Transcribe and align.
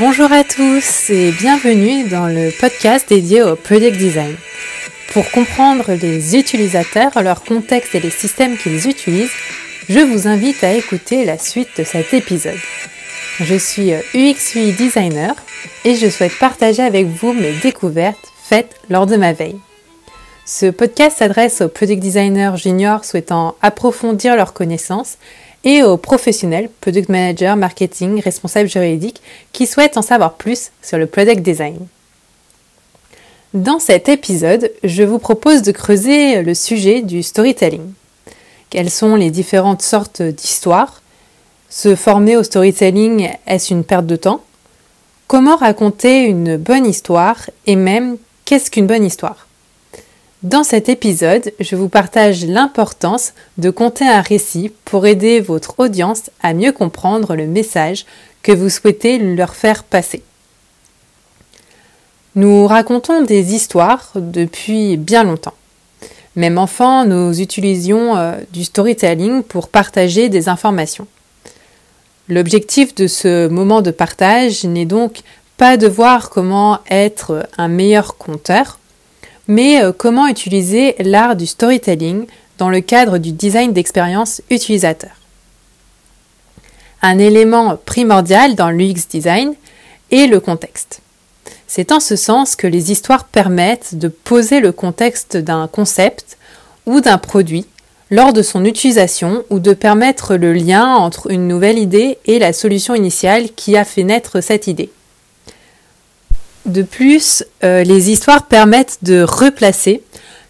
Bonjour 0.00 0.32
à 0.32 0.44
tous 0.44 1.10
et 1.10 1.30
bienvenue 1.30 2.08
dans 2.08 2.26
le 2.26 2.50
podcast 2.58 3.06
dédié 3.06 3.42
au 3.42 3.54
Product 3.54 3.98
Design. 3.98 4.34
Pour 5.12 5.30
comprendre 5.30 5.92
les 5.92 6.38
utilisateurs, 6.38 7.22
leur 7.22 7.44
contexte 7.44 7.94
et 7.94 8.00
les 8.00 8.08
systèmes 8.08 8.56
qu'ils 8.56 8.88
utilisent, 8.88 9.34
je 9.90 9.98
vous 9.98 10.26
invite 10.26 10.64
à 10.64 10.72
écouter 10.72 11.26
la 11.26 11.36
suite 11.36 11.68
de 11.76 11.84
cet 11.84 12.14
épisode. 12.14 12.56
Je 13.40 13.54
suis 13.56 13.92
UX 14.14 14.54
UI 14.54 14.72
designer 14.72 15.34
et 15.84 15.94
je 15.94 16.08
souhaite 16.08 16.38
partager 16.38 16.82
avec 16.82 17.06
vous 17.06 17.34
mes 17.34 17.52
découvertes 17.52 18.32
faites 18.42 18.80
lors 18.88 19.04
de 19.04 19.16
ma 19.16 19.34
veille. 19.34 19.60
Ce 20.46 20.64
podcast 20.64 21.18
s'adresse 21.18 21.60
aux 21.60 21.68
product 21.68 22.00
designers 22.00 22.56
juniors 22.56 23.04
souhaitant 23.04 23.54
approfondir 23.60 24.34
leurs 24.34 24.54
connaissances 24.54 25.18
et 25.64 25.82
aux 25.82 25.96
professionnels, 25.96 26.70
product 26.80 27.08
manager, 27.08 27.56
marketing, 27.56 28.20
responsables 28.20 28.68
juridiques, 28.68 29.20
qui 29.52 29.66
souhaitent 29.66 29.96
en 29.96 30.02
savoir 30.02 30.34
plus 30.34 30.70
sur 30.82 30.98
le 30.98 31.06
product 31.06 31.42
design. 31.42 31.86
Dans 33.52 33.80
cet 33.80 34.08
épisode, 34.08 34.70
je 34.84 35.02
vous 35.02 35.18
propose 35.18 35.62
de 35.62 35.72
creuser 35.72 36.42
le 36.42 36.54
sujet 36.54 37.02
du 37.02 37.22
storytelling. 37.22 37.92
Quelles 38.70 38.90
sont 38.90 39.16
les 39.16 39.30
différentes 39.30 39.82
sortes 39.82 40.22
d'histoires? 40.22 41.02
Se 41.68 41.96
former 41.96 42.36
au 42.36 42.44
storytelling, 42.44 43.28
est-ce 43.46 43.74
une 43.74 43.84
perte 43.84 44.06
de 44.06 44.16
temps? 44.16 44.42
Comment 45.26 45.56
raconter 45.56 46.24
une 46.24 46.56
bonne 46.56 46.86
histoire? 46.86 47.50
Et 47.66 47.76
même 47.76 48.16
qu'est-ce 48.44 48.70
qu'une 48.70 48.86
bonne 48.86 49.04
histoire? 49.04 49.46
Dans 50.42 50.64
cet 50.64 50.88
épisode, 50.88 51.52
je 51.60 51.76
vous 51.76 51.90
partage 51.90 52.46
l'importance 52.46 53.34
de 53.58 53.68
compter 53.68 54.08
un 54.08 54.22
récit 54.22 54.72
pour 54.86 55.06
aider 55.06 55.40
votre 55.40 55.78
audience 55.78 56.30
à 56.42 56.54
mieux 56.54 56.72
comprendre 56.72 57.36
le 57.36 57.46
message 57.46 58.06
que 58.42 58.52
vous 58.52 58.70
souhaitez 58.70 59.18
leur 59.18 59.54
faire 59.54 59.84
passer. 59.84 60.22
Nous 62.36 62.66
racontons 62.66 63.22
des 63.22 63.54
histoires 63.54 64.12
depuis 64.14 64.96
bien 64.96 65.24
longtemps. 65.24 65.52
Même 66.36 66.56
enfant, 66.56 67.04
nous 67.04 67.38
utilisions 67.38 68.16
euh, 68.16 68.38
du 68.50 68.64
storytelling 68.64 69.42
pour 69.42 69.68
partager 69.68 70.30
des 70.30 70.48
informations. 70.48 71.06
L'objectif 72.28 72.94
de 72.94 73.08
ce 73.08 73.48
moment 73.48 73.82
de 73.82 73.90
partage 73.90 74.64
n'est 74.64 74.86
donc 74.86 75.20
pas 75.58 75.76
de 75.76 75.86
voir 75.86 76.30
comment 76.30 76.78
être 76.88 77.46
un 77.58 77.68
meilleur 77.68 78.16
conteur, 78.16 78.78
mais 79.50 79.82
euh, 79.82 79.90
comment 79.92 80.28
utiliser 80.28 80.94
l'art 81.00 81.34
du 81.34 81.44
storytelling 81.44 82.26
dans 82.58 82.70
le 82.70 82.80
cadre 82.80 83.18
du 83.18 83.32
design 83.32 83.72
d'expérience 83.72 84.42
utilisateur? 84.48 85.10
Un 87.02 87.18
élément 87.18 87.76
primordial 87.84 88.54
dans 88.54 88.70
l'UX 88.70 89.08
design 89.10 89.54
est 90.12 90.28
le 90.28 90.38
contexte. 90.38 91.00
C'est 91.66 91.90
en 91.90 91.98
ce 91.98 92.14
sens 92.14 92.54
que 92.54 92.68
les 92.68 92.92
histoires 92.92 93.24
permettent 93.24 93.96
de 93.96 94.06
poser 94.06 94.60
le 94.60 94.70
contexte 94.70 95.36
d'un 95.36 95.66
concept 95.66 96.38
ou 96.86 97.00
d'un 97.00 97.18
produit 97.18 97.66
lors 98.12 98.32
de 98.32 98.42
son 98.42 98.64
utilisation 98.64 99.42
ou 99.50 99.58
de 99.58 99.72
permettre 99.72 100.36
le 100.36 100.52
lien 100.52 100.94
entre 100.94 101.28
une 101.28 101.48
nouvelle 101.48 101.78
idée 101.78 102.18
et 102.24 102.38
la 102.38 102.52
solution 102.52 102.94
initiale 102.94 103.48
qui 103.56 103.76
a 103.76 103.84
fait 103.84 104.04
naître 104.04 104.40
cette 104.42 104.68
idée. 104.68 104.90
De 106.66 106.82
plus, 106.82 107.44
euh, 107.64 107.82
les 107.84 108.10
histoires 108.10 108.46
permettent 108.46 108.98
de 109.02 109.22
replacer 109.22 110.02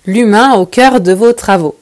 l'humain 0.07 0.55
au 0.55 0.67
cœur 0.67 1.01
de 1.01 1.13
vos 1.13 1.33
travaux. 1.33 1.77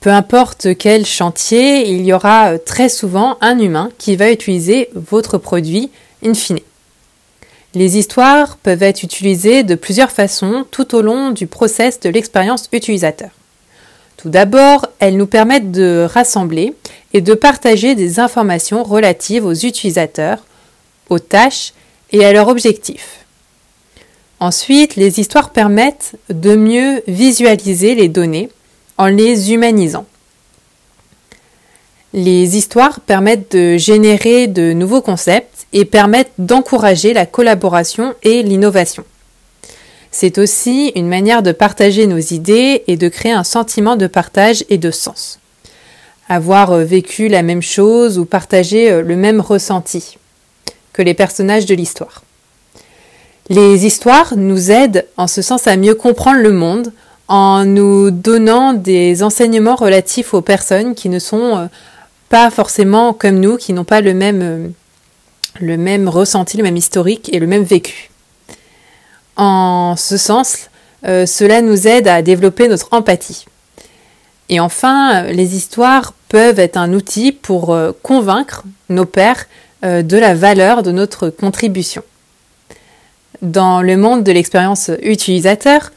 Peu 0.00 0.10
importe 0.10 0.76
quel 0.78 1.04
chantier, 1.06 1.88
il 1.88 2.04
y 2.04 2.12
aura 2.12 2.52
euh, 2.52 2.58
très 2.58 2.88
souvent 2.88 3.38
un 3.40 3.58
humain 3.58 3.90
qui 3.98 4.16
va 4.16 4.30
utiliser 4.30 4.90
votre 4.94 5.38
produit 5.38 5.90
in 6.24 6.34
fine. 6.34 6.60
Les 7.74 7.98
histoires 7.98 8.58
peuvent 8.58 8.82
être 8.82 9.02
utilisées 9.02 9.62
de 9.62 9.74
plusieurs 9.74 10.10
façons 10.10 10.64
tout 10.70 10.94
au 10.94 11.02
long 11.02 11.30
du 11.30 11.46
process 11.46 11.98
de 12.00 12.10
l'expérience 12.10 12.68
utilisateur. 12.72 13.30
Tout 14.18 14.28
d'abord, 14.28 14.86
elles 14.98 15.16
nous 15.16 15.26
permettent 15.26 15.72
de 15.72 16.06
rassembler 16.08 16.74
et 17.12 17.20
de 17.20 17.34
partager 17.34 17.94
des 17.94 18.20
informations 18.20 18.84
relatives 18.84 19.44
aux 19.46 19.54
utilisateurs, 19.54 20.44
aux 21.08 21.18
tâches 21.18 21.72
et 22.12 22.24
à 22.24 22.32
leurs 22.32 22.48
objectifs. 22.48 23.21
Ensuite, 24.42 24.96
les 24.96 25.20
histoires 25.20 25.50
permettent 25.50 26.16
de 26.28 26.56
mieux 26.56 27.04
visualiser 27.06 27.94
les 27.94 28.08
données 28.08 28.48
en 28.98 29.06
les 29.06 29.52
humanisant. 29.52 30.04
Les 32.12 32.56
histoires 32.56 32.98
permettent 32.98 33.52
de 33.52 33.76
générer 33.76 34.48
de 34.48 34.72
nouveaux 34.72 35.00
concepts 35.00 35.68
et 35.72 35.84
permettent 35.84 36.32
d'encourager 36.38 37.12
la 37.12 37.24
collaboration 37.24 38.16
et 38.24 38.42
l'innovation. 38.42 39.04
C'est 40.10 40.38
aussi 40.38 40.90
une 40.96 41.06
manière 41.06 41.44
de 41.44 41.52
partager 41.52 42.08
nos 42.08 42.18
idées 42.18 42.82
et 42.88 42.96
de 42.96 43.08
créer 43.08 43.30
un 43.30 43.44
sentiment 43.44 43.94
de 43.94 44.08
partage 44.08 44.64
et 44.68 44.76
de 44.76 44.90
sens. 44.90 45.38
Avoir 46.28 46.74
vécu 46.78 47.28
la 47.28 47.44
même 47.44 47.62
chose 47.62 48.18
ou 48.18 48.24
partager 48.24 49.02
le 49.02 49.14
même 49.14 49.40
ressenti 49.40 50.18
que 50.92 51.02
les 51.02 51.14
personnages 51.14 51.66
de 51.66 51.76
l'histoire. 51.76 52.24
Les 53.48 53.86
histoires 53.86 54.36
nous 54.36 54.70
aident 54.70 55.06
en 55.16 55.26
ce 55.26 55.42
sens 55.42 55.66
à 55.66 55.76
mieux 55.76 55.94
comprendre 55.94 56.40
le 56.40 56.52
monde 56.52 56.92
en 57.26 57.64
nous 57.64 58.10
donnant 58.10 58.72
des 58.72 59.22
enseignements 59.22 59.74
relatifs 59.74 60.32
aux 60.32 60.42
personnes 60.42 60.94
qui 60.94 61.08
ne 61.08 61.18
sont 61.18 61.56
euh, 61.56 61.66
pas 62.28 62.50
forcément 62.50 63.12
comme 63.12 63.40
nous, 63.40 63.56
qui 63.56 63.72
n'ont 63.72 63.84
pas 63.84 64.00
le 64.00 64.14
même, 64.14 64.42
euh, 64.42 64.68
le 65.60 65.76
même 65.76 66.08
ressenti, 66.08 66.56
le 66.56 66.62
même 66.62 66.76
historique 66.76 67.34
et 67.34 67.40
le 67.40 67.48
même 67.48 67.64
vécu. 67.64 68.10
En 69.36 69.96
ce 69.96 70.16
sens, 70.16 70.68
euh, 71.04 71.26
cela 71.26 71.62
nous 71.62 71.88
aide 71.88 72.06
à 72.06 72.22
développer 72.22 72.68
notre 72.68 72.88
empathie. 72.92 73.46
Et 74.50 74.60
enfin, 74.60 75.22
les 75.22 75.56
histoires 75.56 76.14
peuvent 76.28 76.60
être 76.60 76.76
un 76.76 76.92
outil 76.92 77.32
pour 77.32 77.76
convaincre 78.02 78.64
nos 78.90 79.06
pairs 79.06 79.46
de 79.82 80.16
la 80.18 80.34
valeur 80.34 80.82
de 80.82 80.92
notre 80.92 81.30
contribution 81.30 82.02
dans 83.42 83.82
le 83.82 83.96
monde 83.96 84.22
de 84.22 84.32
l'expérience 84.32 84.90
utilisateur, 85.02 85.92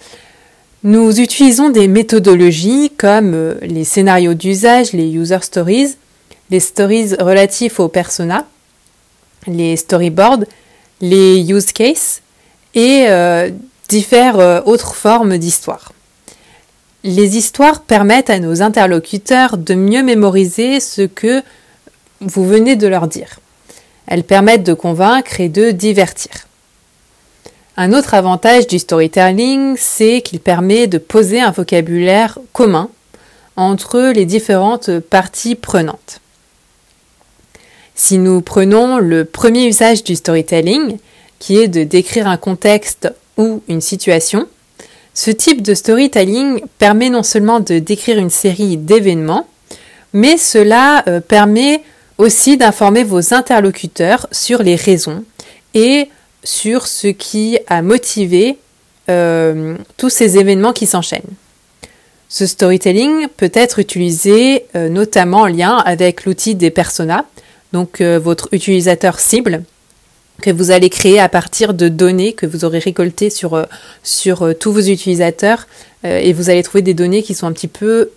nous 0.83 1.19
utilisons 1.19 1.69
des 1.69 1.87
méthodologies 1.87 2.91
comme 2.95 3.33
euh, 3.33 3.55
les 3.61 3.83
scénarios 3.83 4.33
d'usage, 4.33 4.93
les 4.93 5.09
user 5.09 5.39
stories, 5.41 5.95
les 6.51 6.59
stories 6.59 7.15
relatifs 7.15 7.79
aux 7.79 7.87
personas, 7.87 8.45
les 9.47 9.77
storyboards, 9.77 10.43
les 11.01 11.39
use 11.51 11.71
cases 11.71 12.21
et 12.73 13.05
euh, 13.07 13.49
diverses 13.87 14.37
euh, 14.39 14.61
autres 14.65 14.95
formes 14.95 15.37
d'histoire. 15.37 15.91
Les 17.03 17.37
histoires 17.37 17.81
permettent 17.81 18.31
à 18.31 18.39
nos 18.39 18.61
interlocuteurs 18.61 19.57
de 19.57 19.75
mieux 19.75 20.03
mémoriser 20.03 20.79
ce 20.79 21.03
que 21.03 21.43
vous 22.21 22.45
venez 22.45 22.75
de 22.75 22.87
leur 22.87 23.07
dire. 23.07 23.39
Elles 24.07 24.23
permettent 24.23 24.63
de 24.63 24.73
convaincre 24.73 25.39
et 25.39 25.49
de 25.49 25.71
divertir. 25.71 26.31
Un 27.77 27.91
autre 27.91 28.13
avantage 28.13 28.67
du 28.67 28.79
storytelling, 28.79 29.75
c'est 29.77 30.21
qu'il 30.21 30.39
permet 30.39 30.87
de 30.87 30.97
poser 30.97 31.41
un 31.41 31.51
vocabulaire 31.51 32.39
commun 32.53 32.89
entre 33.57 34.13
les 34.15 34.25
différentes 34.25 34.99
parties 34.99 35.55
prenantes. 35.55 36.21
Si 37.93 38.17
nous 38.17 38.39
prenons 38.39 38.97
le 38.97 39.25
premier 39.25 39.67
usage 39.67 40.05
du 40.05 40.15
storytelling, 40.15 40.99
qui 41.39 41.57
est 41.57 41.67
de 41.67 41.83
décrire 41.83 42.27
un 42.27 42.37
contexte 42.37 43.13
ou 43.37 43.61
une 43.67 43.81
situation, 43.81 44.47
ce 45.13 45.31
type 45.31 45.61
de 45.61 45.73
storytelling 45.73 46.61
permet 46.77 47.09
non 47.09 47.23
seulement 47.23 47.59
de 47.59 47.79
décrire 47.79 48.19
une 48.19 48.29
série 48.29 48.77
d'événements, 48.77 49.47
mais 50.13 50.37
cela 50.37 51.03
euh, 51.07 51.19
permet 51.19 51.83
aussi 52.17 52.55
d'informer 52.55 53.03
vos 53.03 53.33
interlocuteurs 53.33 54.27
sur 54.31 54.63
les 54.63 54.75
raisons 54.75 55.25
et 55.73 56.07
sur 56.45 56.87
ce 56.87 57.07
qui 57.07 57.59
a 57.67 57.81
motivé 57.81 58.57
euh, 59.09 59.75
tous 59.97 60.09
ces 60.09 60.37
événements 60.37 60.73
qui 60.73 60.87
s'enchaînent. 60.87 61.21
Ce 62.27 62.47
storytelling 62.47 63.27
peut 63.37 63.51
être 63.53 63.77
utilisé 63.77 64.65
euh, 64.75 64.89
notamment 64.89 65.41
en 65.41 65.47
lien 65.47 65.77
avec 65.77 66.25
l'outil 66.25 66.55
des 66.55 66.71
personas, 66.71 67.25
donc 67.71 68.01
euh, 68.01 68.19
votre 68.19 68.49
utilisateur 68.51 69.19
cible, 69.19 69.63
que 70.41 70.49
vous 70.49 70.71
allez 70.71 70.89
créer 70.89 71.19
à 71.19 71.29
partir 71.29 71.75
de 71.75 71.87
données 71.87 72.33
que 72.33 72.47
vous 72.47 72.65
aurez 72.65 72.79
récoltées 72.79 73.29
sur, 73.29 73.67
tous 74.59 74.71
vos 74.71 74.81
utilisateurs 74.81 75.65
et 76.03 76.33
vous 76.33 76.49
allez 76.49 76.61
trouver 76.61 76.81
des 76.81 76.93
données 76.93 77.23
qui 77.23 77.33
sont 77.33 77.47
un 77.47 77.53
petit 77.53 77.69
peu 77.69 78.11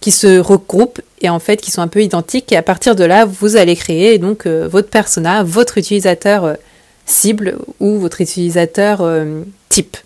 qui 0.00 0.10
se 0.12 0.38
regroupent 0.38 1.00
et 1.20 1.28
en 1.28 1.40
fait 1.40 1.56
qui 1.56 1.72
sont 1.72 1.82
un 1.82 1.88
peu 1.88 2.02
identiques 2.02 2.52
et 2.52 2.56
à 2.56 2.62
partir 2.62 2.94
de 2.94 3.02
là 3.02 3.24
vous 3.24 3.56
allez 3.56 3.74
créer 3.74 4.18
donc 4.18 4.46
votre 4.46 4.88
persona, 4.88 5.42
votre 5.42 5.76
utilisateur 5.76 6.56
cible 7.10 7.58
ou 7.80 7.98
votre 7.98 8.20
utilisateur 8.20 9.00
euh, 9.00 9.42
type. 9.68 9.96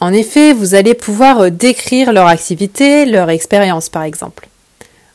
En 0.00 0.12
effet, 0.12 0.52
vous 0.52 0.74
allez 0.74 0.94
pouvoir 0.94 1.40
euh, 1.40 1.50
décrire 1.50 2.12
leur 2.12 2.26
activité, 2.26 3.06
leur 3.06 3.30
expérience 3.30 3.88
par 3.88 4.02
exemple. 4.02 4.48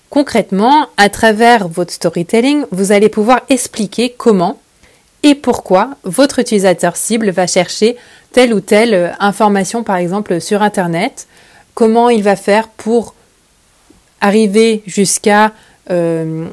Concrètement, 0.09 0.87
à 0.97 1.09
travers 1.09 1.67
votre 1.67 1.93
storytelling, 1.93 2.63
vous 2.71 2.91
allez 2.91 3.09
pouvoir 3.09 3.41
expliquer 3.49 4.13
comment 4.17 4.59
et 5.21 5.35
pourquoi 5.35 5.91
votre 6.03 6.39
utilisateur 6.39 6.95
cible 6.95 7.29
va 7.29 7.45
chercher 7.45 7.97
telle 8.31 8.53
ou 8.53 8.61
telle 8.61 8.93
euh, 8.93 9.09
information, 9.19 9.83
par 9.83 9.97
exemple 9.97 10.39
sur 10.39 10.61
Internet, 10.61 11.27
comment 11.73 12.09
il 12.09 12.23
va 12.23 12.35
faire 12.35 12.67
pour 12.69 13.13
arriver 14.21 14.83
jusqu'à 14.85 15.53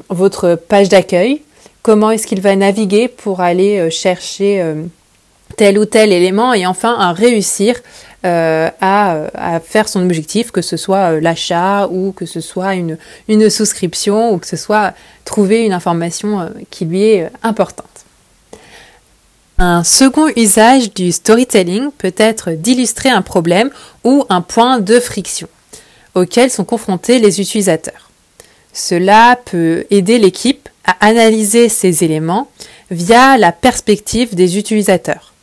votre 0.09 0.55
page 0.55 0.89
d'accueil, 0.89 1.43
comment 1.87 2.11
est-ce 2.11 2.27
qu'il 2.27 2.41
va 2.41 2.53
naviguer 2.53 3.07
pour 3.07 3.39
aller 3.39 3.79
euh, 3.79 3.89
chercher 3.89 4.61
tel 5.55 5.79
ou 5.79 5.85
tel 5.85 6.11
élément 6.11 6.53
et 6.53 6.67
enfin 6.67 7.13
réussir 7.13 7.75
à, 8.23 8.71
à, 8.81 9.59
faire 9.61 9.87
son 9.87 10.03
objectif, 10.03 10.51
que 10.51 10.61
ce 10.61 10.75
soit 10.75 11.21
l'achat 11.21 11.87
ou 11.87 12.11
que 12.11 12.25
ce 12.25 12.41
soit 12.41 12.75
une, 12.75 13.49
souscription 13.49 14.33
ou 14.33 14.37
que 14.37 14.47
ce 14.47 14.57
soit 14.57 14.93
trouver 15.23 15.63
une 15.63 15.71
information 15.71 16.49
qui 16.69 16.83
lui 16.83 17.03
est 17.03 17.29
importante. 17.41 18.03
Un 19.57 19.85
second 19.85 20.27
usage 20.35 20.93
du 20.93 21.13
storytelling 21.13 21.91
peut 21.97 22.13
être 22.17 22.51
d'illustrer 22.51 23.07
un 23.07 23.21
problème 23.21 23.69
ou 24.03 24.25
un 24.27 24.41
point 24.41 24.79
de 24.79 24.99
friction 24.99 25.47
auquel 26.15 26.51
sont 26.51 26.65
confrontés 26.65 27.19
les 27.19 27.39
utilisateurs. 27.39 28.06
Cela 28.77 29.39
peut 29.43 29.85
aider 29.89 30.19
l'équipe 30.19 30.69
à 30.85 31.07
analyser 31.07 31.67
ces 31.67 32.03
éléments 32.03 32.47
via 32.91 33.35
la 33.39 33.51
perspective 33.51 34.35
des 34.35 34.59
utilisateurs. 34.59 35.33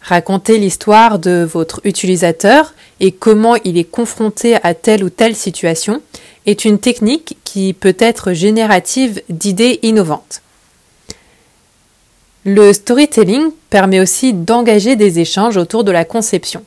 Raconter 0.00 0.56
l'histoire 0.56 1.18
de 1.18 1.44
votre 1.44 1.82
utilisateur 1.84 2.72
et 3.00 3.12
comment 3.12 3.56
il 3.64 3.76
est 3.76 3.84
confronté 3.84 4.56
à 4.62 4.72
telle 4.72 5.04
ou 5.04 5.10
telle 5.10 5.36
situation 5.36 6.00
est 6.46 6.64
une 6.64 6.78
technique 6.78 7.36
qui 7.44 7.74
peut 7.74 7.96
être 7.98 8.32
générative 8.32 9.22
d'idées 9.28 9.80
innovantes. 9.82 10.40
Le 12.46 12.72
storytelling 12.72 13.50
permet 13.68 14.00
aussi 14.00 14.32
d'engager 14.32 14.96
des 14.96 15.18
échanges 15.18 15.58
autour 15.58 15.84
de 15.84 15.92
la 15.92 16.06
conception. 16.06 16.64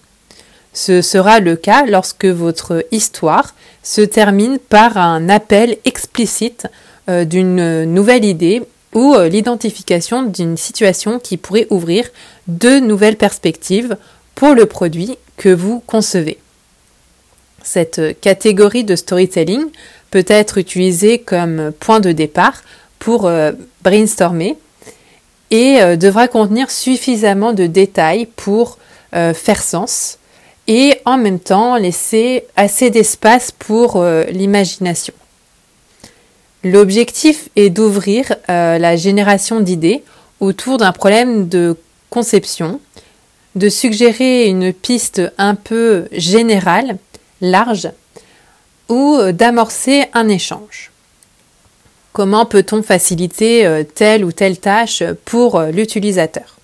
Ce 0.74 1.02
sera 1.02 1.40
le 1.40 1.56
cas 1.56 1.86
lorsque 1.86 2.26
votre 2.26 2.86
histoire 2.92 3.56
se 3.84 4.02
termine 4.02 4.60
par 4.60 4.98
un 4.98 5.30
appel 5.30 5.78
explicite 5.86 6.68
euh, 7.10 7.24
d'une 7.24 7.86
nouvelle 7.86 8.26
idée 8.26 8.62
ou 8.94 9.16
euh, 9.16 9.30
l'identification 9.30 10.24
d'une 10.24 10.58
situation 10.58 11.20
qui 11.20 11.38
pourrait 11.38 11.68
ouvrir 11.70 12.06
de 12.48 12.80
nouvelles 12.80 13.16
perspectives 13.16 13.96
pour 14.36 14.54
le 14.54 14.66
produit 14.66 15.18
que 15.38 15.48
vous 15.50 15.82
concevez. 15.88 16.38
Cette 17.64 18.20
catégorie 18.20 18.84
de 18.84 18.98
storytelling 18.98 19.68
peut 20.12 20.26
être 20.28 20.58
utilisée 20.58 21.20
comme 21.20 21.72
point 21.80 22.02
de 22.02 22.12
départ 22.12 22.62
pour 23.00 23.26
euh, 23.26 23.54
brainstormer 23.84 24.58
et 25.50 25.96
devra 25.96 26.28
contenir 26.28 26.70
suffisamment 26.70 27.54
de 27.54 27.68
détails 27.68 28.26
pour 28.26 28.78
faire 29.14 29.64
sens 29.64 30.18
et 30.68 31.00
en 31.06 31.18
même 31.18 31.40
temps 31.40 31.78
laisser 31.78 32.46
assez 32.56 32.90
d'espace 32.90 33.52
pour 33.52 33.98
euh, 33.98 34.24
l'imagination. 34.26 35.14
L'objectif 36.64 37.50
est 37.56 37.70
d'ouvrir 37.70 38.36
la 38.48 38.96
génération 38.98 39.62
d'idées 39.62 40.04
autour 40.40 40.78
d'un 40.78 40.92
problème 40.92 41.48
de 41.48 41.78
conception, 42.10 42.82
de 43.56 43.70
suggérer 43.70 44.48
une 44.48 44.74
piste 44.74 45.22
un 45.38 45.56
peu 45.56 46.08
générale, 46.12 46.98
large, 47.40 47.90
ou 48.90 49.18
d'amorcer 49.32 50.06
un 50.14 50.28
échange. 50.28 50.92
Comment 52.18 52.48
peut-on 52.48 52.82
faciliter 52.82 53.64
euh, 53.68 53.84
telle 53.84 54.26
ou 54.26 54.32
telle 54.32 54.58
tâche 54.58 55.04
pour 55.24 55.56
euh, 55.56 55.70
l'utilisateur? 55.70 56.57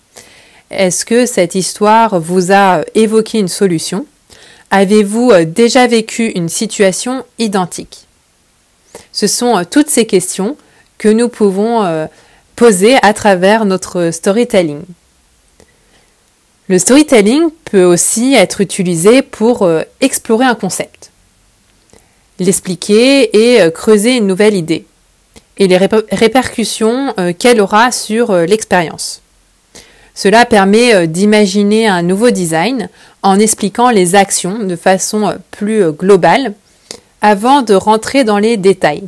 Est-ce 0.78 1.06
que 1.06 1.26
cette 1.26 1.56
histoire 1.56 2.20
vous 2.20 2.52
a 2.52 2.80
euh, 2.80 2.84
évoqué 2.96 3.40
une 3.40 3.48
solution? 3.48 4.06
Avez-vous 4.72 5.32
déjà 5.46 5.86
vécu 5.86 6.30
une 6.30 6.50
situation 6.50 7.24
identique? 7.38 8.08
Ce 9.12 9.28
sont 9.28 9.64
toutes 9.70 9.90
ces 9.90 10.08
questions 10.08 10.58
que 10.98 11.10
nous 11.10 11.30
pouvons 11.30 12.08
poser 12.56 12.96
à 13.04 13.14
travers 13.14 13.66
notre 13.66 14.10
storytelling. 14.10 14.82
Le 16.70 16.80
storytelling 16.80 17.52
peut 17.66 17.84
aussi 17.84 18.34
être 18.34 18.62
utilisé 18.62 19.22
pour 19.22 19.70
explorer 20.02 20.46
un 20.46 20.56
concept, 20.56 21.12
l'expliquer 22.40 23.30
et 23.38 23.72
creuser 23.72 24.18
une 24.18 24.26
nouvelle 24.26 24.56
idée 24.56 24.88
et 25.58 25.68
les 25.68 25.78
répercussions 25.78 27.14
euh, 27.20 27.34
qu'elle 27.38 27.62
aura 27.62 27.92
sur 27.92 28.32
euh, 28.32 28.46
l'expérience. 28.46 29.22
Cela 30.16 30.46
permet 30.46 30.94
euh, 30.94 31.06
d'imaginer 31.06 31.88
un 31.88 32.02
nouveau 32.02 32.30
design 32.30 32.90
en 33.22 33.40
expliquant 33.40 33.90
les 33.90 34.16
actions 34.16 34.60
de 34.60 34.76
façon 34.76 35.34
plus 35.52 35.92
globale 35.92 36.54
avant 37.22 37.62
de 37.62 37.74
rentrer 37.74 38.24
dans 38.24 38.38
les 38.38 38.58
détails. 38.58 39.04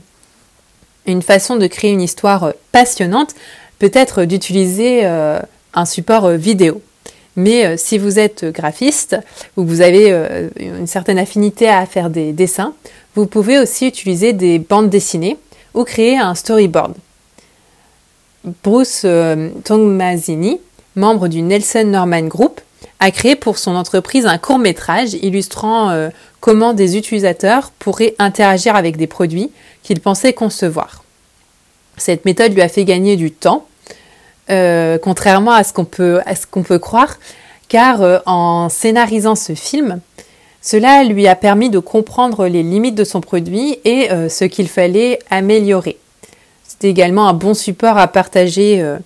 Une 1.05 1.21
façon 1.21 1.57
de 1.57 1.67
créer 1.67 1.91
une 1.91 2.01
histoire 2.01 2.53
passionnante 2.71 3.35
peut 3.77 3.91
être 3.93 4.23
d'utiliser 4.23 5.05
un 5.05 5.85
support 5.85 6.29
vidéo. 6.29 6.81
Mais 7.35 7.77
si 7.77 7.97
vous 7.97 8.17
êtes 8.17 8.45
graphiste 8.45 9.17
ou 9.57 9.65
vous 9.65 9.81
avez 9.81 10.49
une 10.57 10.87
certaine 10.87 11.19
affinité 11.19 11.67
à 11.67 11.85
faire 11.85 12.09
des 12.09 12.31
dessins, 12.31 12.73
vous 13.15 13.27
pouvez 13.27 13.59
aussi 13.59 13.85
utiliser 13.87 14.33
des 14.33 14.59
bandes 14.59 14.89
dessinées 14.89 15.37
ou 15.73 15.83
créer 15.83 16.17
un 16.17 16.33
storyboard. 16.33 16.95
Bruce 18.63 19.01
euh, 19.05 19.49
Tongmazini, 19.63 20.59
membre 20.95 21.27
du 21.27 21.41
Nelson 21.41 21.85
Norman 21.85 22.23
Group, 22.23 22.61
a 22.99 23.11
créé 23.11 23.35
pour 23.35 23.57
son 23.57 23.75
entreprise 23.75 24.25
un 24.25 24.37
court 24.37 24.59
métrage 24.59 25.13
illustrant 25.15 25.89
euh, 25.89 26.09
comment 26.39 26.73
des 26.73 26.97
utilisateurs 26.97 27.71
pourraient 27.77 28.15
interagir 28.19 28.75
avec 28.75 28.97
des 28.97 29.07
produits 29.07 29.51
qu'ils 29.83 29.99
pensaient 29.99 30.33
concevoir. 30.33 31.03
Cette 31.97 32.25
méthode 32.25 32.53
lui 32.53 32.61
a 32.61 32.69
fait 32.69 32.85
gagner 32.85 33.15
du 33.15 33.31
temps, 33.31 33.65
euh, 34.49 34.97
contrairement 34.97 35.51
à 35.51 35.63
ce 35.63 35.73
qu'on 35.73 35.85
peut, 35.85 36.21
peut, 36.65 36.79
croire, 36.79 37.17
car 37.67 38.21
en 38.25 38.69
scénarisant 38.69 39.35
ce 39.35 39.55
film, 39.55 39.99
cela 40.65 41.03
lui 41.03 41.27
a 41.27 41.35
permis 41.35 41.69
de 41.69 41.77
comprendre 41.77 42.47
les 42.47 42.63
limites 42.63 42.95
de 42.95 43.03
son 43.03 43.21
produit 43.21 43.77
et 43.85 44.11
euh, 44.11 44.29
ce 44.29 44.45
qu'il 44.45 44.67
fallait 44.67 45.19
améliorer. 45.29 45.99
C'était 46.67 46.89
également 46.89 47.27
un 47.27 47.33
bon 47.33 47.53
support 47.53 47.99
à 47.99 48.07
partager 48.07 48.81
euh, 48.81 48.97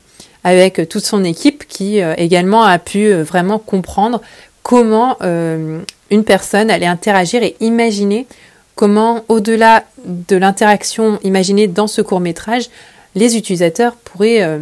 avec 0.45 0.87
toute 0.87 1.03
son 1.03 1.25
équipe 1.25 1.58
qui 1.69 2.01
euh, 2.01 2.13
également 2.17 2.63
a 2.63 2.77
pu 2.79 3.13
vraiment 3.13 3.59
comprendre 3.59 4.21
comment 4.63 5.17
une 5.21 6.23
personne 6.25 6.69
allait 6.69 6.85
interagir 6.85 7.41
et 7.41 7.55
imaginer 7.59 8.27
comment, 8.75 9.23
au-delà 9.27 9.83
de 10.05 10.35
l'interaction 10.35 11.17
imaginée 11.23 11.67
dans 11.67 11.87
ce 11.87 12.01
court 12.01 12.19
métrage, 12.19 12.69
les 13.15 13.35
utilisateurs 13.35 13.95
pourraient 13.95 14.59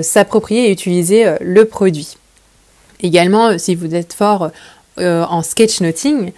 s'approprier 0.00 0.68
et 0.68 0.72
utiliser 0.72 1.26
le 1.40 1.66
produit. 1.66 2.16
Également, 3.02 3.58
si 3.58 3.74
vous 3.74 3.94
êtes 3.94 4.14
fort 4.14 4.50
euh, 4.98 5.24
en 5.24 5.42
sketchnoting, 5.42 6.32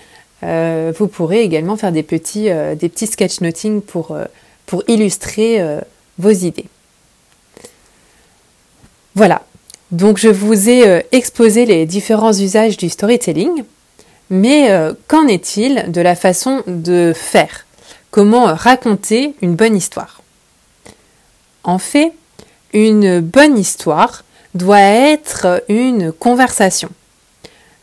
euh, 0.44 0.92
vous 0.96 1.08
pourrez 1.08 1.42
également 1.42 1.76
faire 1.76 1.90
des 1.90 2.02
petits, 2.02 2.50
euh, 2.50 2.74
des 2.74 2.88
petits 2.88 3.06
sketchnoting 3.06 3.82
pour, 3.82 4.16
pour 4.66 4.82
illustrer 4.88 5.60
vos 6.18 6.30
idées. 6.30 6.66
Voilà, 9.14 9.44
donc 9.90 10.18
je 10.18 10.28
vous 10.28 10.68
ai 10.68 11.04
exposé 11.12 11.66
les 11.66 11.86
différents 11.86 12.32
usages 12.32 12.76
du 12.76 12.88
storytelling, 12.88 13.64
mais 14.30 14.70
qu'en 15.06 15.26
est-il 15.28 15.90
de 15.92 16.00
la 16.00 16.16
façon 16.16 16.62
de 16.66 17.12
faire? 17.14 17.66
Comment 18.10 18.46
raconter 18.46 19.34
une 19.42 19.54
bonne 19.54 19.76
histoire? 19.76 20.22
En 21.62 21.78
fait, 21.78 22.12
une 22.72 23.20
bonne 23.20 23.58
histoire 23.58 24.24
doit 24.54 24.80
être 24.80 25.62
une 25.68 26.12
conversation. 26.12 26.90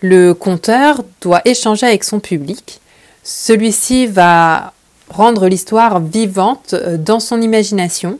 Le 0.01 0.33
conteur 0.33 1.03
doit 1.21 1.41
échanger 1.45 1.85
avec 1.85 2.03
son 2.03 2.19
public. 2.19 2.81
Celui-ci 3.23 4.07
va 4.07 4.73
rendre 5.09 5.47
l'histoire 5.47 5.99
vivante 5.99 6.73
euh, 6.73 6.97
dans 6.97 7.19
son 7.19 7.41
imagination. 7.41 8.19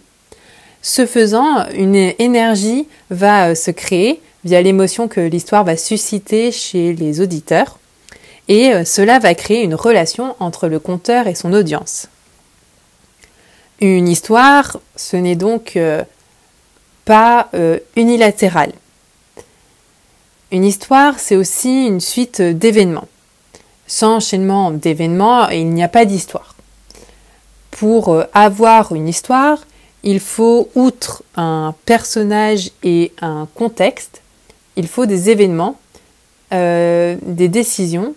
Ce 0.82 1.06
faisant, 1.06 1.68
une 1.74 1.96
énergie 2.18 2.88
va 3.10 3.50
euh, 3.50 3.56
se 3.56 3.70
créer 3.72 4.22
via 4.44 4.62
l'émotion 4.62 5.08
que 5.08 5.22
l'histoire 5.22 5.64
va 5.64 5.78
susciter 5.78 6.52
chez 6.52 6.94
les 6.94 7.22
auditeurs. 7.22 7.78
Et 8.48 8.74
euh, 8.74 8.84
cela 8.84 9.20
va 9.20 9.36
créer 9.36 9.64
une 9.64 9.76
relation 9.76 10.36
entre 10.40 10.68
le 10.68 10.80
conteur 10.80 11.28
et 11.28 11.36
son 11.36 11.54
audience. 11.54 12.08
Une 13.80 14.08
histoire, 14.08 14.80
ce 14.96 15.18
n'est 15.18 15.36
donc 15.36 15.76
pas 17.04 17.50
unilatéral. 17.96 18.74
Une 20.52 20.64
histoire, 20.64 21.18
c'est 21.18 21.36
aussi 21.36 21.88
une 21.88 22.00
suite 22.00 22.44
d'événements. 22.44 23.08
Sans 23.88 24.18
enchaînement 24.18 24.70
d'événements, 24.70 25.50
il 25.50 25.70
n'y 25.72 25.84
a 25.84 25.88
pas 25.88 26.06
d'histoire. 26.06 26.56
pour 27.72 28.24
avoir 28.36 28.94
une 28.94 29.08
histoire, 29.08 29.58
il 30.04 30.20
faut, 30.20 30.70
outre 30.76 31.24
un 31.36 31.76
personnage 31.86 32.72
et 32.84 33.12
un 33.22 33.48
contexte, 33.56 34.22
il 34.76 34.88
faut 34.88 35.06
des 35.06 35.30
événements, 35.30 35.80
des 36.52 37.48
décisions 37.48 38.14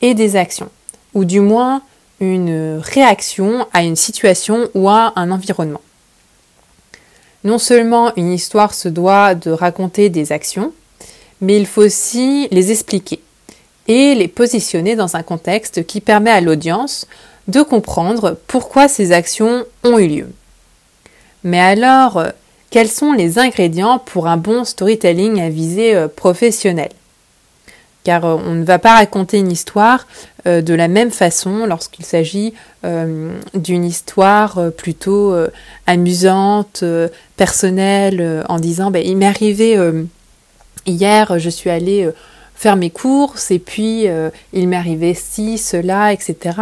et 0.00 0.14
des 0.14 0.36
actions, 0.36 0.68
ou 1.14 1.24
du 1.24 1.40
moins 1.40 1.82
une 2.20 2.78
réaction 2.82 3.66
à 3.72 3.82
une 3.82 3.96
situation 3.96 4.68
ou 4.74 4.88
à 4.88 5.12
un 5.16 5.30
environnement. 5.30 5.80
Non 7.44 7.58
seulement 7.58 8.12
une 8.16 8.32
histoire 8.32 8.74
se 8.74 8.88
doit 8.88 9.34
de 9.34 9.50
raconter 9.50 10.10
des 10.10 10.32
actions, 10.32 10.72
mais 11.40 11.56
il 11.56 11.66
faut 11.66 11.82
aussi 11.82 12.48
les 12.50 12.70
expliquer 12.70 13.20
et 13.88 14.14
les 14.14 14.28
positionner 14.28 14.94
dans 14.94 15.16
un 15.16 15.22
contexte 15.22 15.86
qui 15.86 16.02
permet 16.02 16.30
à 16.30 16.42
l'audience 16.42 17.06
de 17.48 17.62
comprendre 17.62 18.38
pourquoi 18.46 18.88
ces 18.88 19.12
actions 19.12 19.64
ont 19.84 19.98
eu 19.98 20.06
lieu. 20.06 20.28
Mais 21.44 21.60
alors, 21.60 22.22
quels 22.70 22.88
sont 22.88 23.12
les 23.12 23.38
ingrédients 23.38 23.98
pour 23.98 24.26
un 24.26 24.36
bon 24.36 24.64
storytelling 24.64 25.40
à 25.40 25.48
visée 25.48 25.94
euh, 25.94 26.08
professionnelle? 26.08 26.92
Car 28.04 28.24
euh, 28.24 28.36
on 28.44 28.54
ne 28.54 28.64
va 28.64 28.78
pas 28.78 28.94
raconter 28.94 29.38
une 29.38 29.52
histoire 29.52 30.06
euh, 30.46 30.62
de 30.62 30.74
la 30.74 30.88
même 30.88 31.10
façon 31.10 31.66
lorsqu'il 31.66 32.04
s'agit 32.04 32.54
euh, 32.84 33.32
d'une 33.54 33.84
histoire 33.84 34.58
plutôt 34.76 35.34
amusante, 35.86 36.84
personnelle, 37.36 38.44
en 38.48 38.58
disant 38.58 38.90
ben, 38.90 39.02
il 39.04 39.16
m'est 39.16 39.26
arrivé 39.26 39.78
hier, 40.86 41.38
je 41.38 41.50
suis 41.50 41.70
allée 41.70 42.08
faire 42.54 42.76
mes 42.76 42.90
courses 42.90 43.50
et 43.50 43.58
puis 43.58 44.06
il 44.52 44.68
m'est 44.68 44.76
arrivé 44.76 45.14
ci, 45.14 45.58
cela, 45.58 46.12
etc. 46.12 46.56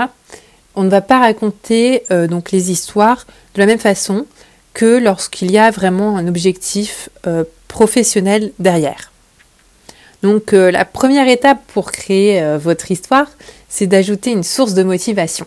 On 0.75 0.83
ne 0.83 0.91
va 0.91 1.01
pas 1.01 1.21
raconter 1.21 2.03
donc 2.29 2.51
les 2.51 2.71
histoires 2.71 3.27
de 3.55 3.61
la 3.61 3.67
même 3.67 3.79
façon 3.79 4.27
que 4.75 4.99
lorsqu'il 4.99 5.51
y 5.51 5.59
a 5.59 5.71
vraiment 5.71 6.17
un 6.17 6.29
objectif 6.29 7.09
professionnel 7.69 8.53
derrière. 8.59 9.11
Donc 10.23 10.53
euh, 10.53 10.71
la 10.71 10.85
première 10.85 11.29
étape 11.29 11.61
pour 11.73 11.93
créer 11.93 12.43
euh, 12.43 12.59
votre 12.59 12.91
histoire, 12.91 13.29
c'est 13.69 13.87
d'ajouter 13.87 14.33
une 14.33 14.43
source 14.43 14.75
de 14.75 14.83
motivation. 14.83 15.47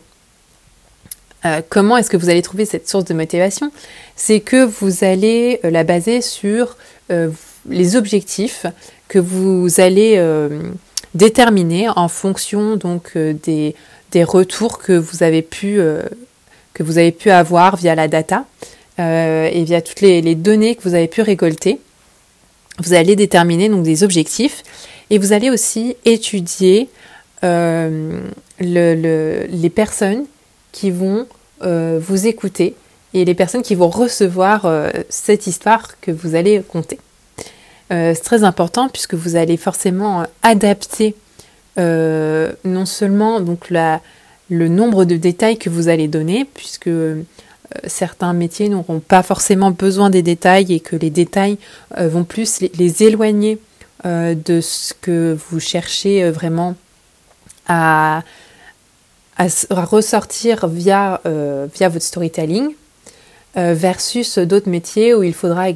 Euh, 1.44 1.62
comment 1.68 1.98
est-ce 1.98 2.10
que 2.10 2.18
vous 2.18 2.30
allez 2.30 2.42
trouver 2.42 2.66
cette 2.66 2.88
source 2.88 3.06
de 3.06 3.14
motivation? 3.14 3.72
C'est 4.16 4.40
que 4.40 4.64
vous 4.64 5.04
allez 5.04 5.60
la 5.64 5.84
baser 5.84 6.22
sur 6.22 6.78
les 7.68 7.96
objectifs 7.98 8.66
que 9.10 9.20
vous 9.20 9.68
allez 9.82 10.24
déterminer 11.16 11.90
en 11.90 12.08
fonction 12.08 12.78
donc 12.78 13.18
des, 13.18 13.76
retours 14.24 14.78
que 14.78 14.94
vous 14.94 15.24
avez 15.24 15.42
pu 15.42 15.82
que 16.74 16.84
vous 16.84 16.98
avez 16.98 17.12
pu 17.12 17.32
avoir 17.32 17.76
via 17.76 17.96
la 17.96 18.08
data 18.08 18.46
et 18.98 19.64
via 19.64 19.82
toutes 19.82 20.02
les 20.02 20.36
données 20.36 20.76
que 20.76 20.84
vous 20.84 20.94
avez 20.94 21.08
pu 21.08 21.22
récolter. 21.22 21.80
Vous 22.80 22.94
allez 22.94 23.16
déterminer 23.16 23.70
donc 23.70 23.84
des 23.84 24.04
objectifs 24.04 24.64
et 25.10 25.18
vous 25.18 25.34
allez 25.34 25.50
aussi 25.50 25.96
étudier 26.06 26.90
euh, 27.44 28.22
les 28.60 29.70
personnes 29.70 30.26
qui 30.72 30.90
vont 30.90 31.28
euh, 31.64 32.00
vous 32.02 32.28
écouter 32.28 32.76
et 33.14 33.26
les 33.26 33.36
personnes 33.36 33.62
qui 33.62 33.76
vont 33.76 33.90
recevoir 33.90 34.66
euh, 34.66 34.90
cette 35.10 35.48
histoire 35.48 36.00
que 36.00 36.12
vous 36.12 36.36
allez 36.36 36.62
compter. 36.62 36.98
c'est 37.90 38.24
très 38.24 38.44
important 38.44 38.88
puisque 38.88 39.16
vous 39.16 39.36
allez 39.36 39.58
forcément 39.58 40.26
adapter 40.44 41.14
non 41.78 42.86
seulement 42.86 43.42
donc 43.42 43.70
le 43.70 44.68
nombre 44.68 45.06
de 45.06 45.18
détails 45.18 45.58
que 45.58 45.70
vous 45.70 45.88
allez 45.88 46.08
donner, 46.08 46.46
puisque 46.46 46.88
euh, 46.88 47.24
certains 47.86 48.34
métiers 48.34 48.70
n'auront 48.70 49.00
pas 49.00 49.24
forcément 49.24 49.72
besoin 49.72 50.10
des 50.10 50.22
détails 50.22 50.74
et 50.74 50.80
que 50.80 50.96
les 50.96 51.10
détails 51.10 51.58
euh, 51.98 52.08
vont 52.08 52.24
plus 52.24 52.62
les, 52.62 53.04
éloigner 53.04 53.60
euh, 54.06 54.36
de 54.36 54.62
ce 54.62 54.94
que 54.94 55.38
vous 55.50 55.60
cherchez 55.60 56.30
vraiment 56.30 56.76
à, 57.68 58.24
ressortir 59.72 60.68
via, 60.68 61.20
votre 61.24 62.02
storytelling 62.02 62.76
versus 63.56 64.38
d'autres 64.38 64.70
métiers 64.70 65.16
où 65.16 65.24
il 65.24 65.34
faudra 65.34 65.70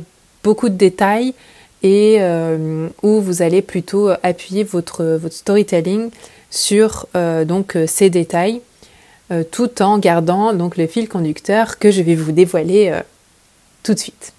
beaucoup 0.43 0.69
de 0.69 0.75
détails 0.75 1.33
et 1.81 2.19
où 3.01 3.21
vous 3.21 3.41
allez 3.41 3.63
plutôt 3.63 4.09
appuyer 4.21 4.63
votre, 4.63 5.03
votre 5.03 5.33
storytelling 5.33 6.11
sur 6.51 7.07
donc 7.15 7.75
ces 7.87 8.11
détails 8.11 8.61
euh, 9.31 9.43
tout 9.43 9.81
en 9.81 9.97
gardant 9.97 10.53
donc 10.53 10.77
le 10.77 10.85
fil 10.85 11.09
conducteur 11.09 11.79
que 11.79 11.89
je 11.89 12.03
vais 12.03 12.13
vous 12.13 12.31
dévoiler 12.31 12.89
euh, 12.89 13.01
tout 13.81 13.95
de 13.95 13.99
suite. 13.99 14.33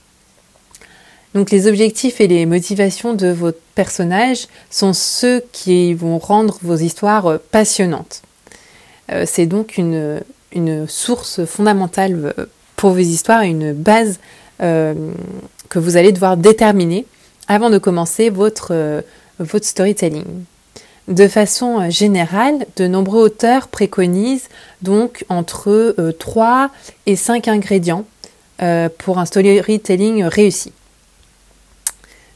Donc 1.35 1.50
les 1.50 1.66
objectifs 1.66 2.21
et 2.21 2.28
les 2.28 2.47
motivations 2.47 3.12
de 3.12 3.26
votre 3.26 3.59
personnage 3.75 4.47
sont 4.71 4.93
ceux 4.93 5.43
qui 5.50 5.93
vont 5.93 6.19
rendre 6.19 6.59
vos 6.62 6.76
histoires 6.76 7.26
euh, 7.26 7.38
passionnantes. 7.50 8.23
C'est 9.25 9.47
donc 9.47 9.78
une, 9.78 10.21
source 10.88 11.45
fondamentale 11.45 12.35
pour 12.75 12.90
vos 12.90 12.99
histoires 12.99 13.43
une 13.43 13.73
base 13.73 14.19
que 14.59 15.78
vous 15.78 15.97
allez 15.97 16.11
devoir 16.11 16.37
déterminer 16.37 17.07
avant 17.47 17.71
de 17.71 17.78
commencer 17.78 18.31
votre 18.31 19.05
storytelling. 19.62 20.25
De 21.09 21.29
façon 21.29 21.89
générale, 21.89 22.67
de 22.77 22.89
nombreux 22.89 23.23
auteurs 23.27 23.69
préconisent 23.69 24.49
donc 24.83 25.25
entre 25.29 25.95
3 26.19 26.65
euh, 26.65 26.69
et 27.07 27.15
5 27.15 27.47
ingrédients 27.47 28.05
euh, 28.61 28.89
pour 28.99 29.19
un 29.19 29.25
storytelling 29.25 30.25
réussi. 30.25 30.73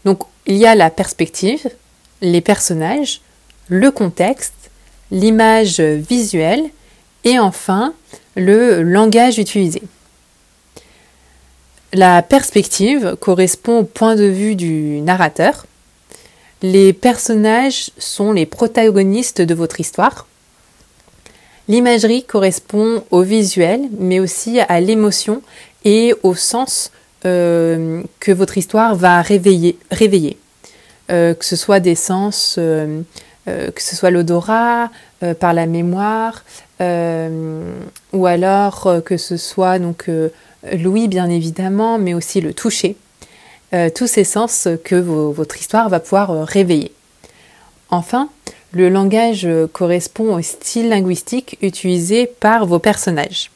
Donc 0.04 0.22
il 0.46 0.56
y 0.56 0.66
a 0.66 0.76
la 0.76 0.88
perspective, 0.88 1.68
les 2.22 2.40
personnages, 2.40 3.22
le 3.68 3.90
contexte, 3.90 4.70
l'image 5.10 5.80
visuelle 5.80 6.62
et 7.24 7.40
enfin 7.40 7.92
le 8.36 8.82
langage 8.82 9.38
utilisé. 9.38 9.82
La 11.92 12.22
perspective 12.22 13.16
correspond 13.18 13.80
au 13.80 13.84
point 13.84 14.14
de 14.14 14.24
vue 14.24 14.54
du 14.54 15.00
narrateur, 15.00 15.66
les 16.62 16.92
personnages 16.92 17.90
sont 17.98 18.32
les 18.32 18.46
protagonistes 18.46 19.40
de 19.40 19.54
votre 19.54 19.80
histoire. 19.80 20.26
L'imagerie 21.68 22.24
correspond 22.24 23.04
au 23.10 23.22
visuel, 23.22 23.82
mais 23.98 24.18
aussi 24.20 24.60
à 24.60 24.80
l'émotion 24.80 25.42
et 25.84 26.14
au 26.22 26.34
sens 26.34 26.90
euh, 27.24 28.02
que 28.18 28.32
votre 28.32 28.58
histoire 28.58 28.94
va 28.94 29.22
réveiller. 29.22 29.78
Euh, 31.10 31.34
que 31.34 31.44
ce 31.44 31.56
soit 31.56 31.80
des 31.80 31.94
sens, 31.94 32.56
euh, 32.58 33.02
que 33.46 33.82
ce 33.82 33.96
soit 33.96 34.10
l'odorat, 34.10 34.90
par 35.38 35.52
la 35.52 35.66
mémoire, 35.66 36.44
ou 36.80 38.26
alors 38.26 38.88
que 39.04 39.18
ce 39.18 39.36
soit 39.36 39.78
donc 39.78 40.10
l'ouïe 40.72 41.08
bien 41.08 41.28
évidemment, 41.28 41.98
mais 41.98 42.14
aussi 42.14 42.40
le 42.40 42.54
toucher. 42.54 42.96
Euh, 43.72 43.88
tous 43.88 44.08
ces 44.08 44.24
sens 44.24 44.66
que 44.84 44.96
votre 44.96 45.56
histoire 45.58 45.88
va 45.88 46.00
pouvoir 46.00 46.30
euh, 46.32 46.42
réveiller. 46.42 46.90
Enfin, 47.88 48.28
le 48.72 48.88
langage 48.88 49.46
euh, 49.46 49.68
correspond 49.68 50.34
au 50.34 50.42
style 50.42 50.88
linguistique 50.88 51.56
utilisé 51.62 52.26
par 52.26 52.66
vos 52.66 52.80
personnages. 52.80 53.52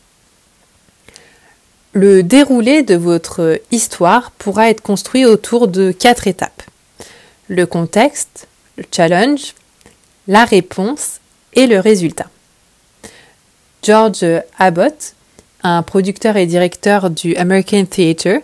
Le 1.94 2.22
déroulé 2.22 2.84
de 2.84 2.94
votre 2.94 3.60
histoire 3.72 4.30
pourra 4.32 4.70
être 4.70 4.82
construit 4.82 5.24
autour 5.24 5.66
de 5.66 5.90
quatre 5.90 6.28
étapes. 6.28 6.62
Le 7.48 7.66
contexte, 7.66 8.46
le 8.76 8.84
challenge, 8.94 9.54
la 10.28 10.44
réponse 10.44 11.18
et 11.54 11.66
le 11.66 11.80
résultat. 11.80 12.26
George 13.82 14.24
Abbott, 14.58 15.14
un 15.62 15.82
producteur 15.82 16.36
et 16.36 16.46
directeur 16.46 17.10
du 17.10 17.34
American 17.36 17.84
Theatre, 17.84 18.40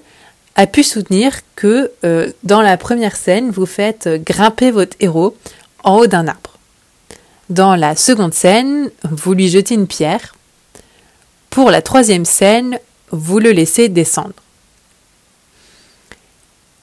a 0.56 0.66
pu 0.66 0.82
soutenir 0.82 1.32
que 1.56 1.90
euh, 2.04 2.32
dans 2.42 2.62
la 2.62 2.76
première 2.76 3.16
scène, 3.16 3.50
vous 3.50 3.66
faites 3.66 4.08
grimper 4.08 4.70
votre 4.70 4.96
héros 5.00 5.36
en 5.84 5.96
haut 5.96 6.06
d'un 6.06 6.28
arbre. 6.28 6.58
Dans 7.48 7.74
la 7.76 7.96
seconde 7.96 8.34
scène, 8.34 8.90
vous 9.02 9.34
lui 9.34 9.48
jetez 9.48 9.74
une 9.74 9.86
pierre. 9.86 10.34
Pour 11.48 11.70
la 11.70 11.82
troisième 11.82 12.24
scène, 12.24 12.78
vous 13.10 13.38
le 13.38 13.50
laissez 13.50 13.88
descendre. 13.88 14.34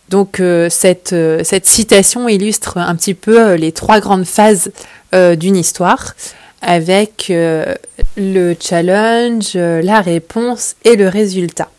Donc 0.09 0.39
euh, 0.39 0.69
cette, 0.69 1.13
euh, 1.13 1.43
cette, 1.43 1.65
citation 1.65 2.27
illustre 2.29 2.77
un 2.77 2.95
petit 2.95 3.13
peu 3.13 3.53
les 3.53 3.71
trois 3.71 3.99
grandes 3.99 4.25
phases 4.25 4.71
d'une 5.13 5.55
histoire 5.55 6.15
avec 6.61 7.27
le 7.29 8.55
challenge, 8.59 9.55
la 9.55 10.01
réponse 10.01 10.75
et 10.83 10.97
le 10.97 11.07
résultat. 11.07 11.69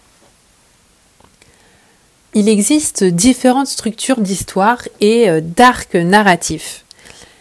Il 2.40 2.48
existe 2.48 3.02
différentes 3.02 3.66
structures 3.66 4.20
d'histoire 4.20 4.86
et 5.00 5.28
euh, 5.28 5.40
d'arcs 5.40 5.96
narratifs. 5.96 6.84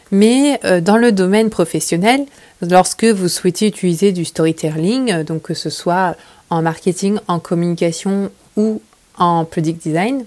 Mais 0.09 0.59
euh, 0.65 0.81
dans 0.81 0.97
le 0.97 1.11
domaine 1.11 1.51
professionnel, 1.51 2.25
lorsque 2.67 3.05
vous 3.05 3.27
souhaitez 3.27 3.67
utiliser 3.67 4.11
du 4.11 4.25
storytelling, 4.25 5.21
donc 5.21 5.43
que 5.43 5.53
ce 5.53 5.69
soit 5.69 6.15
en 6.49 6.63
marketing, 6.63 7.19
en 7.27 7.37
communication 7.37 8.31
ou 8.55 8.81
en 9.19 9.45
product 9.45 9.83
design, 9.83 10.25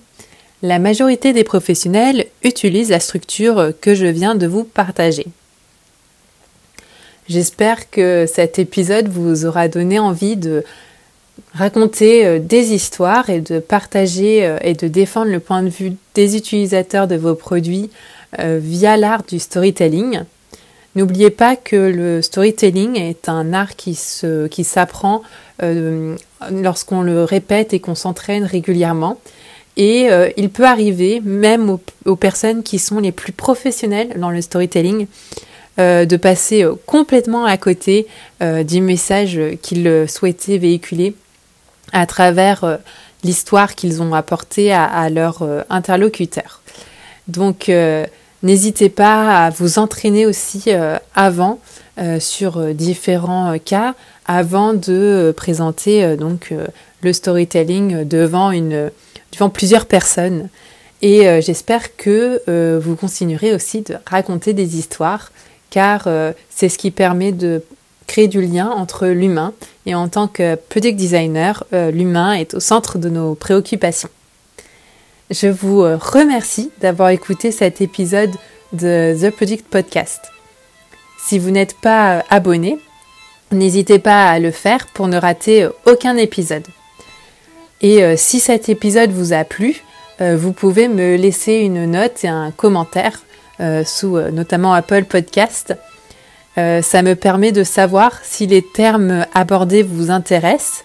la 0.62 0.78
majorité 0.78 1.32
des 1.32 1.42
professionnels 1.42 2.26
utilisent 2.44 2.90
la 2.90 3.00
structure 3.00 3.72
que 3.80 3.96
je 3.96 4.06
viens 4.06 4.36
de 4.36 4.46
vous 4.46 4.62
partager. 4.62 5.26
J'espère 7.28 7.90
que 7.90 8.24
cet 8.32 8.60
épisode 8.60 9.08
vous 9.08 9.46
aura 9.46 9.66
donné 9.66 9.98
envie 9.98 10.36
de 10.36 10.62
raconter 11.54 12.26
euh, 12.26 12.38
des 12.38 12.72
histoires 12.72 13.30
et 13.30 13.40
de 13.40 13.58
partager 13.58 14.46
euh, 14.46 14.58
et 14.62 14.74
de 14.74 14.88
défendre 14.88 15.30
le 15.30 15.40
point 15.40 15.62
de 15.62 15.68
vue 15.68 15.92
des 16.14 16.36
utilisateurs 16.36 17.08
de 17.08 17.16
vos 17.16 17.34
produits 17.34 17.90
euh, 18.38 18.58
via 18.62 18.96
l'art 18.96 19.22
du 19.24 19.38
storytelling. 19.38 20.20
N'oubliez 20.96 21.30
pas 21.30 21.56
que 21.56 21.76
le 21.76 22.22
storytelling 22.22 22.96
est 22.96 23.28
un 23.28 23.52
art 23.52 23.76
qui 23.76 23.94
s'apprend 23.94 25.22
lorsqu'on 26.50 27.02
le 27.02 27.22
répète 27.22 27.72
et 27.72 27.78
qu'on 27.78 27.94
s'entraîne 27.94 28.42
régulièrement. 28.42 29.20
Et 29.76 30.08
il 30.36 30.50
peut 30.50 30.64
arriver, 30.64 31.22
même 31.24 31.78
aux, 32.06 32.16
personnes 32.16 32.64
qui 32.64 32.80
sont 32.80 32.98
les 32.98 33.12
plus 33.12 33.30
professionnelles 33.30 34.14
dans 34.16 34.30
le 34.30 34.42
storytelling, 34.42 35.06
de 35.78 36.16
passer 36.16 36.66
complètement 36.86 37.44
à 37.44 37.56
côté 37.56 38.08
du 38.40 38.80
message 38.80 39.40
qu'ils 39.62 40.06
souhaitaient 40.08 40.58
véhiculer 40.58 41.14
à 41.92 42.06
travers 42.06 42.64
euh, 42.64 42.76
l'histoire 43.22 43.74
qu'ils 43.74 44.02
ont 44.02 44.14
apportée 44.14 44.72
à, 44.72 45.10
leurs 45.10 45.42
euh, 45.42 45.62
interlocuteurs. 45.68 46.62
Donc, 47.28 47.68
euh, 47.68 48.06
n'hésitez 48.42 48.88
pas 48.88 49.46
à 49.46 49.50
vous 49.50 49.78
entraîner 49.78 50.26
aussi 50.26 50.70
avant 51.14 51.60
sur 52.18 52.72
différents 52.72 53.58
cas, 53.62 53.94
avant 54.24 54.72
de 54.72 55.34
présenter 55.36 56.16
donc 56.16 56.54
le 57.02 57.12
storytelling 57.12 58.08
devant 58.08 58.50
une 58.50 58.90
devant 59.32 59.50
plusieurs 59.50 59.84
personnes. 59.84 60.48
Et 61.02 61.42
j'espère 61.42 61.94
que 61.96 62.78
vous 62.78 62.96
continuerez 62.96 63.52
aussi 63.54 63.82
de 63.82 63.96
raconter 64.06 64.54
des 64.54 64.78
histoires, 64.78 65.30
car 65.68 66.08
c'est 66.48 66.70
ce 66.70 66.78
qui 66.78 66.90
permet 66.90 67.32
de 67.32 67.62
créer 68.10 68.26
du 68.26 68.42
lien 68.42 68.68
entre 68.68 69.06
l'humain 69.06 69.52
et 69.86 69.94
en 69.94 70.08
tant 70.08 70.26
que 70.26 70.56
product 70.56 70.96
designer, 70.96 71.62
euh, 71.72 71.92
l'humain 71.92 72.32
est 72.32 72.54
au 72.54 72.60
centre 72.60 72.98
de 72.98 73.08
nos 73.08 73.36
préoccupations. 73.36 74.08
Je 75.30 75.46
vous 75.46 75.82
euh, 75.82 75.96
remercie 75.96 76.72
d'avoir 76.80 77.10
écouté 77.10 77.52
cet 77.52 77.80
épisode 77.80 78.32
de 78.72 79.16
The 79.16 79.30
Product 79.30 79.64
Podcast. 79.64 80.22
Si 81.24 81.38
vous 81.38 81.52
n'êtes 81.52 81.76
pas 81.80 82.16
euh, 82.16 82.22
abonné, 82.30 82.80
n'hésitez 83.52 84.00
pas 84.00 84.28
à 84.28 84.40
le 84.40 84.50
faire 84.50 84.88
pour 84.88 85.06
ne 85.06 85.16
rater 85.16 85.68
aucun 85.86 86.16
épisode. 86.16 86.66
Et 87.80 88.16
si 88.18 88.40
cet 88.40 88.68
épisode 88.68 89.10
vous 89.10 89.32
a 89.32 89.42
plu, 89.42 89.82
vous 90.20 90.52
pouvez 90.52 90.86
me 90.86 91.16
laisser 91.16 91.54
une 91.54 91.86
note 91.86 92.24
et 92.24 92.28
un 92.28 92.50
commentaire 92.50 93.22
sous 93.86 94.18
notamment 94.18 94.74
Apple 94.74 95.04
Podcast 95.04 95.74
euh, 96.60 96.82
ça 96.82 97.00
me 97.02 97.14
permet 97.14 97.52
de 97.52 97.64
savoir 97.64 98.20
si 98.22 98.46
les 98.46 98.60
termes 98.60 99.24
abordés 99.34 99.82
vous 99.82 100.10
intéressent, 100.10 100.84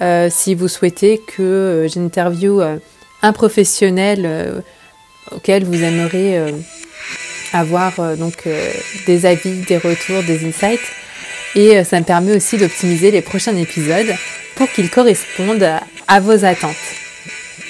euh, 0.00 0.28
si 0.30 0.54
vous 0.54 0.68
souhaitez 0.68 1.20
que 1.26 1.42
euh, 1.42 1.88
j'interviewe 1.88 2.80
un 3.22 3.32
professionnel 3.32 4.62
auquel 5.32 5.64
vous 5.64 5.82
aimeriez 5.82 6.38
avoir 7.52 8.16
donc 8.16 8.46
des 9.06 9.26
avis, 9.26 9.62
des 9.62 9.78
retours, 9.78 10.22
des 10.22 10.46
insights. 10.46 10.86
Et 11.56 11.82
ça 11.82 11.98
me 11.98 12.04
permet 12.04 12.36
aussi 12.36 12.58
d'optimiser 12.58 13.10
les 13.10 13.22
prochains 13.22 13.56
épisodes 13.56 14.14
pour 14.54 14.70
qu'ils 14.70 14.90
correspondent 14.90 15.68
à 16.06 16.20
vos 16.20 16.44
attentes. 16.44 16.76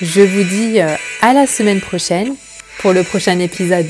Je 0.02 0.20
vous 0.20 0.42
dis 0.42 0.80
à 0.80 1.32
la 1.32 1.46
semaine 1.46 1.80
prochaine 1.80 2.34
pour 2.80 2.92
le 2.92 3.04
prochain 3.04 3.38
épisode. 3.38 3.86